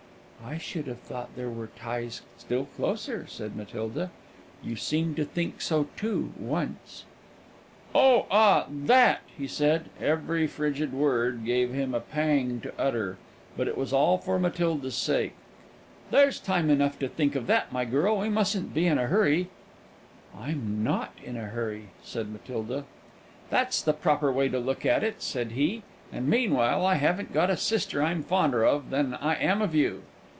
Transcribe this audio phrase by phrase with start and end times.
[0.43, 4.09] "I should have thought there were ties still closer," said Matilda;
[4.63, 7.05] "you seemed to think so too, once."
[7.93, 8.65] "Oh, ah!
[8.67, 9.89] that!" he said.
[10.01, 13.17] (Every frigid word gave him a pang to utter;
[13.55, 15.35] but it was all for Matilda's sake.)
[16.09, 19.47] "There's time enough to think of that, my girl; we mustn't be in a hurry."
[20.35, 22.85] "I'm not in a hurry," said Matilda.
[23.51, 27.51] "That's the proper way to look at it," said he; "and meanwhile I haven't got
[27.51, 30.01] a sister I'm fonder of than I am of you."